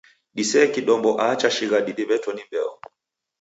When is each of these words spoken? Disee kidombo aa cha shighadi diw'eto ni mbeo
Disee 0.37 0.65
kidombo 0.77 1.09
aa 1.25 1.35
cha 1.41 1.49
shighadi 1.57 1.91
diw'eto 1.97 2.29
ni 2.33 2.43
mbeo 2.47 2.71